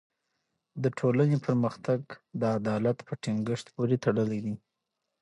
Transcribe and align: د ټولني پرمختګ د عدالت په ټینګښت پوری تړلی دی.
د 0.83 0.85
ټولني 0.99 1.37
پرمختګ 1.45 2.01
د 2.39 2.43
عدالت 2.57 2.97
په 3.07 3.13
ټینګښت 3.23 3.65
پوری 3.75 3.97
تړلی 4.05 4.39
دی. 4.45 4.55